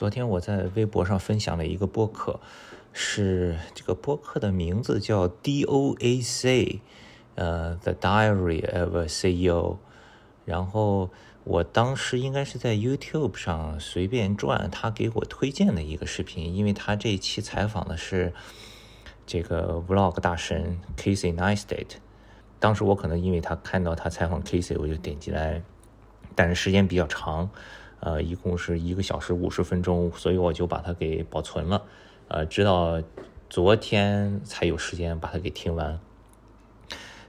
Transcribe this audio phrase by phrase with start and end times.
[0.00, 2.40] 昨天我在微博上分享了一个播客，
[2.90, 6.80] 是这个播客的名字叫 DOAC，
[7.34, 9.76] 呃，The Diary of a CEO。
[10.46, 11.10] 然后
[11.44, 18.32] 我当时应该是在 YouTube 上随便转，他给我推荐的一个视频，因为他这一期采访的是
[19.26, 21.88] 这个 Vlog 大神 Casey Neistat。
[22.58, 25.62] 当时我可能因为他看到他采访 Casey，我就点进来，
[26.34, 27.50] 但是时间比较长。
[28.00, 31.82] 呃，一共是一个小时五十分钟，所以我就把它给保存了。
[32.28, 33.02] 呃，直到
[33.48, 36.00] 昨天才有时间把它给听完。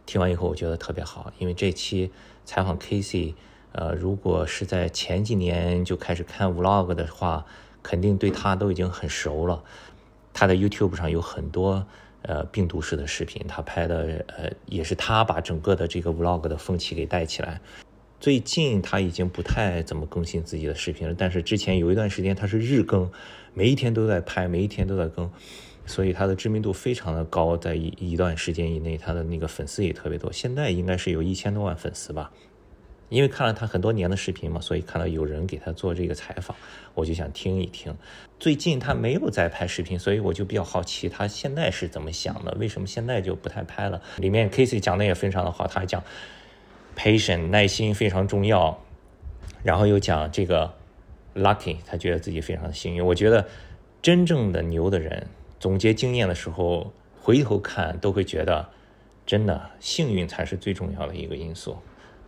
[0.05, 2.11] 听完以后，我觉得特别好，因为这期
[2.43, 3.33] 采访 Casey，
[3.71, 7.45] 呃，如果是在前几年就开始看 Vlog 的话，
[7.81, 9.63] 肯定对他都已经很熟了。
[10.33, 11.85] 他的 YouTube 上有很多
[12.23, 17.59] 呃病毒式的视频，他拍的呃也是他把整个的这个 Vlog 的风气给带起来。
[18.21, 23.11] 最近他已经不太怎么更新自己的视频了，但是之前有一段时间他是日更，
[23.55, 25.27] 每一天都在拍，每一天都在更，
[25.87, 32.31] 所以他的知名度非常的高，在一一段时间以内，他的那个粉丝也特别多，现在应该是有一千多万粉丝吧。
[33.09, 36.55] 因为看了他很多年的视频嘛，所以看到有人给他做这个采访，
[36.93, 37.91] 我就想听一听。
[38.39, 43.99] 最近他没有在拍视频，所以我就比较好奇他现在是怎么想的，为什么现在就不太拍了？
[44.17, 46.03] 里面 Casey 讲的也非常的好，他还讲。
[46.95, 48.79] Patient 耐心非常重要，
[49.63, 50.73] 然后又讲这个
[51.35, 53.05] lucky，他觉得自己非常幸运。
[53.05, 53.47] 我觉得
[54.01, 55.27] 真正的牛的人
[55.59, 58.69] 总结经验的时候，回头看都会觉得，
[59.25, 61.77] 真的幸运才是最重要的一个因素。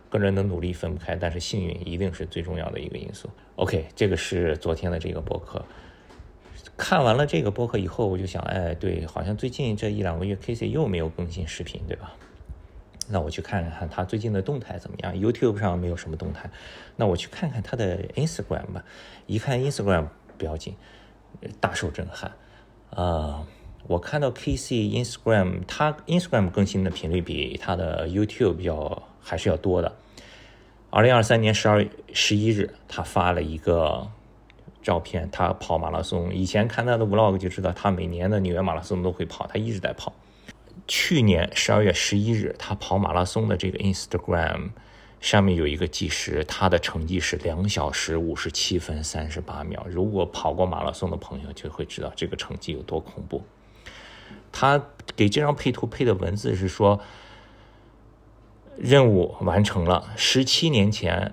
[0.08, 3.28] 个人的努力分不开，但是幸运一定是最重要的一个因素。
[3.56, 5.64] OK，这个是昨天的这个播客。
[6.76, 12.14] 看完了这个播客以后，我就想，哎，对，好像最近这一两个月 k c 又没有更新视频，对吧？
[13.08, 16.50] 那我去看看他最近的动态怎么样？YouTube 上没有什么动态，
[16.96, 18.84] 那我去看看他的 Instagram 吧。
[19.26, 20.74] 一看 Instagram 不要紧，
[21.60, 22.32] 大受震撼。
[22.90, 23.44] 啊，
[23.86, 24.72] 我看到 KC
[25.04, 29.94] Instagram，他 Instagram 更新的频率比他的 YouTube 要还是要多的。
[30.90, 34.08] 二零二三年十二月十一日，他发了一个
[34.80, 36.32] 照片，他跑马拉松。
[36.32, 40.12] 以前看他的 Vlog 就知道，他每年的纽约马拉松都会跑，他一直在跑。
[40.86, 44.70] 去年十二月十一日，他跑马拉松的这个 Instagram
[45.18, 49.86] 上面有一个计时，他的成绩是两小时五十七分三十八秒。
[49.88, 53.42] 如果跑过马拉松的朋友就会知道这个成绩有多恐怖。
[54.52, 54.84] 他
[55.16, 57.00] 给这张配图配的文字是说
[58.76, 60.12] ：“任务完成了。
[60.16, 61.32] 十七年前，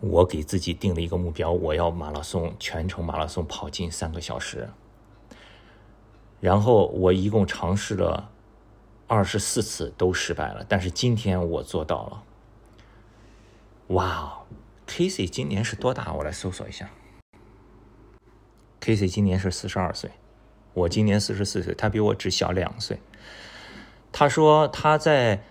[0.00, 4.70] 我给自己定了一个目标，我要马拉松全程马拉松跑进三个小时。
[6.40, 8.30] 然后我一共尝试了。”
[9.14, 12.22] 二十四次都失败了，但是今天我做到了。
[13.94, 14.42] 哇哦
[14.88, 16.12] ，Casey 今年是多大？
[16.14, 16.90] 我来搜索一下。
[18.80, 20.10] Casey 今年是四十二岁，
[20.72, 22.98] 我今年四十四岁，他比我只小两岁。
[24.10, 25.44] 他说他在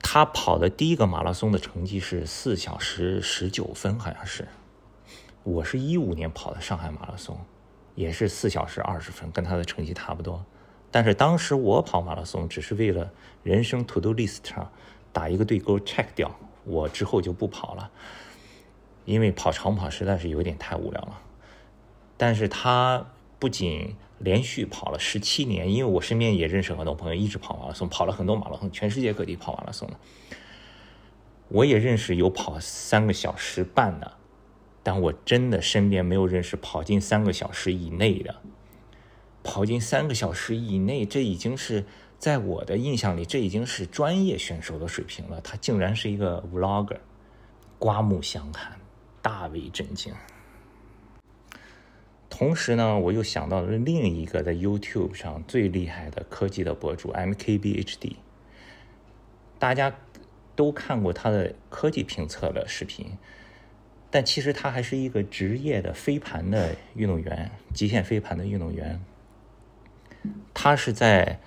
[0.00, 4.48] 他跑的第一个马拉松的成绩是四小时十九分，好像是。
[5.42, 7.38] 我是一五年跑的上海马拉松，
[7.94, 10.42] 也是四小时二十分，跟他的成绩差不多。
[10.90, 13.12] 但是当时我跑马拉松只是为了
[13.42, 14.72] 人生 to do list 上
[15.12, 16.34] 打一个对勾 check 掉，
[16.64, 17.90] 我之后就不跑了，
[19.04, 21.20] 因为跑长跑实在是有点太无聊了。
[22.16, 23.06] 但是他
[23.38, 29.94] 不仅连续跑了十七年，因为我身边也认识很多朋友一直跑马拉松，跑了很多马拉松，全世界各地跑马拉松的。
[31.48, 34.12] 我也认识有跑三个小时半的，
[34.82, 38.34] 但我真的身边没有认识跑进三个小时以内的。
[39.42, 41.84] 跑进三个小时以内，这已经是
[42.18, 45.40] 在我的印象里，这已经是专业选手的水平了。
[45.40, 46.98] 他竟然是一个 vlogger，
[47.78, 48.78] 刮目相看，
[49.22, 50.12] 大为震惊。
[52.28, 58.16] 同时呢，我又想到了另一个在 YouTube 上最厉害的科技的博主 MKBHD，
[59.58, 59.96] 大家
[60.54, 63.12] 都看过他的科技评测的视频，
[64.10, 69.00] 但其实他还是一个职业的飞盘的运动员，极限飞盘的运动员。
[70.54, 71.40] 他是在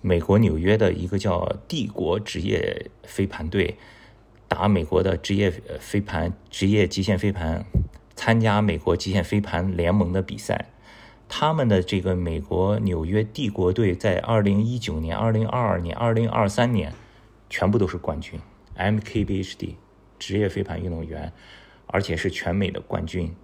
[0.00, 3.76] 美国纽约的一个叫帝国职业飞盘队
[4.48, 5.50] 打美国的职业
[5.80, 7.64] 飞盘职业极限飞盘，
[8.14, 10.66] 参加美国极限飞盘联盟的比赛。
[11.28, 16.92] 他们的这个美国纽约帝国队在二零一九年、二零二二年、二零二三年
[17.50, 18.38] 全部都是冠军。
[18.76, 19.74] MKBHD
[20.20, 21.32] 职业飞盘运动员，
[21.86, 23.34] 而且是全美的冠军。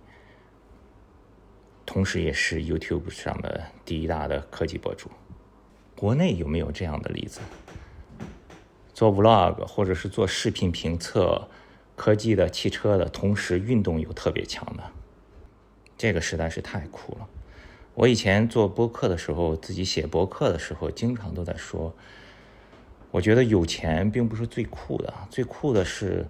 [1.93, 5.11] 同时，也是 YouTube 上的第一大的科技博主。
[5.95, 7.43] 国内有没有这样的例子？
[8.95, 11.47] 做 Vlog 或者是做视频评测
[11.95, 14.83] 科技的、汽车的，同时运动又特别强的？
[15.99, 17.29] 这个实在是太酷了。
[17.93, 21.95] 我以前做播客的时候，自己写博客的时候，经常都在说，
[23.11, 26.27] 我觉得有钱并不是最酷的，最酷的是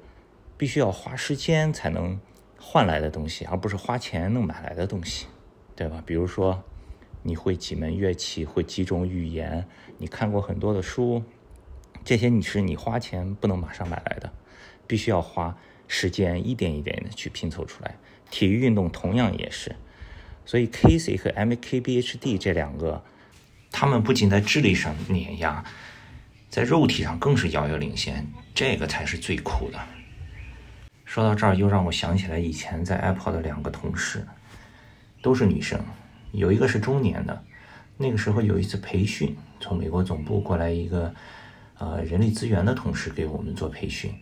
[0.56, 2.18] 必须要花时间才能
[2.58, 5.26] 换来的东西，而不是花钱能买来的东西，
[5.74, 6.02] 对吧？
[6.04, 6.62] 比如说，
[7.22, 9.66] 你会几门乐器，会几种语言，
[9.98, 11.22] 你看过很多的书，
[12.04, 14.32] 这些你是你花钱不能马上买来的，
[14.86, 15.56] 必须要花
[15.88, 17.96] 时间一点一点的去拼凑出来。
[18.30, 19.74] 体育运动同样也是。
[20.44, 23.04] 所以 K C 和 MKBHD 这两个，
[23.70, 25.64] 他们不仅在智力上碾压，
[26.50, 29.78] 在肉体上更是遥遥领先，这个才是最酷的。
[31.04, 34.26] 说到这儿，又让我想起来以前在 Apple 的两个同事，
[35.22, 35.80] 都是女生，
[36.32, 37.42] 有一个是中年的，
[37.96, 41.14] 那个时候有一次培训，从美国总部过来一个
[41.78, 44.12] 呃人力资源的同事给我们做培训，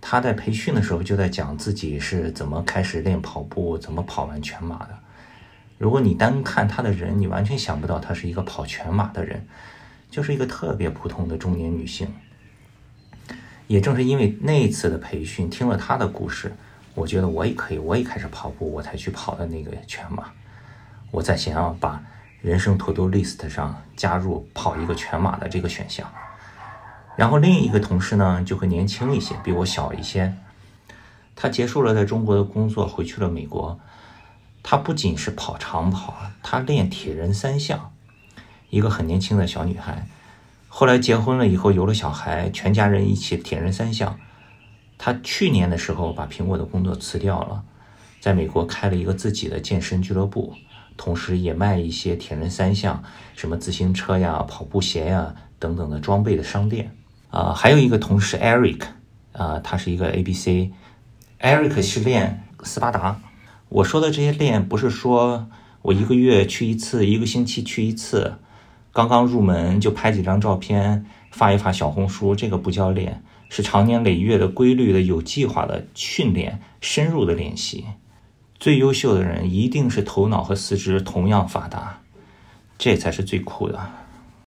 [0.00, 4.98] 他在培训的时候就在讲自己是怎么开始练跑步，怎么跑完全马的。
[5.78, 9.46] 如果你单看她的人，你完全想不到她是一个跑全马的人，
[10.10, 12.06] 就是一个特别普通的中年女性。
[13.66, 16.52] 也正是因为那一次的培训，听了她的故事，
[17.00, 20.24] 我觉得我也可以，我也开始跑步，我才去跑的那个全马。
[21.10, 21.98] 我在想要把
[22.42, 26.06] 人生 to do list 上加入跑一个全马的这个选项。
[27.16, 30.34] 然后另一个同事呢，就会年轻一些，比我小一些。
[31.34, 33.80] 他结束了在中国的工作，回去了美国。
[34.62, 37.92] 他不仅是跑长跑，他练铁人三项。
[38.68, 40.06] 一个很年轻的小女孩，
[40.68, 44.18] 后来结婚了以后有了小孩，全家人一起铁人三项。
[45.02, 47.64] 他去年的时候把苹果的工作辞掉了，
[48.20, 50.52] 在美国开了一个自己的健身俱乐部，
[50.98, 53.02] 同时也卖一些铁人三项，
[53.34, 56.94] 什么自行车呀、跑步鞋呀等等的装备的商店。
[57.30, 58.82] 啊，还有一个同事 Eric，
[59.32, 63.18] 啊，他是一个 ABC，Eric 是练斯巴达。
[63.70, 65.48] 我说的这些练，不是说
[65.80, 68.34] 我一个月去一次，一个星期去一次，
[68.92, 77.84] 刚刚入门就拍几张照片发一发小红书，这个不叫练，是长年累月的规律的、有计划的训练、深入的练习。
[78.58, 82.00] 最优秀的人一定是头脑和四肢同样发达，
[82.78, 83.90] 这才是最酷的。